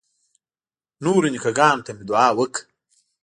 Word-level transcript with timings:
نورو 1.03 1.27
نیکه 1.33 1.51
ګانو 1.57 1.85
ته 1.85 1.91
مې 1.97 2.03
دعا 2.09 2.27
وکړه. 2.37 2.61